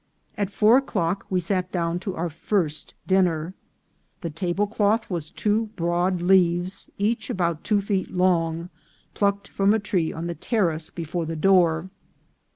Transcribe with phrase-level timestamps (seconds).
[0.35, 3.53] At four o'clock we sat down to our first dinner.
[4.21, 8.71] The tablecloth was two broad leaves, each about two feet long,
[9.13, 11.85] plucked from a tree on the terrace before the door.